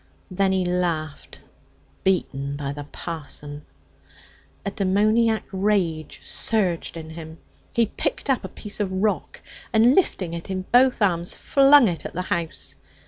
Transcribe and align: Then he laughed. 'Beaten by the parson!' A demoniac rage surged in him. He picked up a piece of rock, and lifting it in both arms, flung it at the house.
Then 0.31 0.51
he 0.51 0.65
laughed. 0.65 1.39
'Beaten 2.03 2.55
by 2.55 2.73
the 2.73 2.85
parson!' 2.85 3.65
A 4.65 4.71
demoniac 4.71 5.43
rage 5.51 6.21
surged 6.23 6.97
in 6.97 7.11
him. 7.11 7.37
He 7.71 7.85
picked 7.85 8.27
up 8.27 8.43
a 8.43 8.47
piece 8.49 8.79
of 8.79 8.91
rock, 8.91 9.43
and 9.71 9.93
lifting 9.93 10.33
it 10.33 10.49
in 10.49 10.63
both 10.71 11.03
arms, 11.03 11.35
flung 11.35 11.87
it 11.87 12.03
at 12.03 12.13
the 12.15 12.21
house. 12.33 12.77